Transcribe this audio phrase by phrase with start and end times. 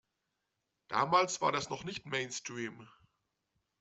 [0.87, 2.87] Damals war das noch nicht Mainstream.